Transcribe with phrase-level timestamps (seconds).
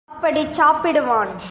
[0.09, 1.31] குருடன்தான் அப்படிச் சாப்பிடுவான்.